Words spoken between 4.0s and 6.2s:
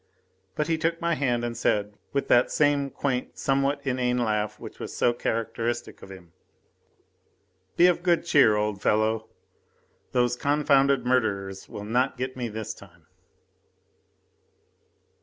laugh which was so characteristic of